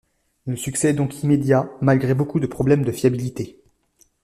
Le 0.47 0.55
succès 0.55 0.89
est 0.89 0.93
donc 0.93 1.21
immédiat 1.21 1.69
malgré 1.79 2.15
beaucoup 2.15 2.39
de 2.39 2.47
problèmes 2.47 2.83
de 2.83 2.91
fiabilité. 2.91 3.59